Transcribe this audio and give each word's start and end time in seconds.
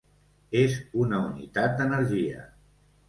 És 0.61 0.77
una 1.03 1.19
unitat 1.27 1.77
d'energia. 1.83 2.47